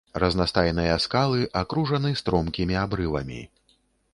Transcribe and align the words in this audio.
Разнастайныя 0.21 0.95
скалы 1.03 1.41
акружаны 1.61 2.11
стромкімі 2.23 2.81
абрывамі. 2.85 3.39